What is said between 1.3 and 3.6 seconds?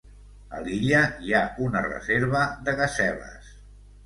ha una reserva de gaseles.